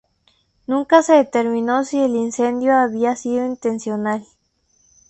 Nunca 0.65 1.03
se 1.03 1.13
determinó 1.13 1.83
si 1.83 1.99
el 2.01 2.15
incendio 2.15 2.73
había 2.75 3.15
sido 3.15 3.45
intencional. 3.45 4.25